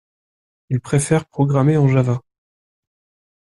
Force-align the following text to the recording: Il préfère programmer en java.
Il 0.71 0.81
préfère 0.81 1.27
programmer 1.27 1.77
en 1.77 1.87
java. 1.87 2.23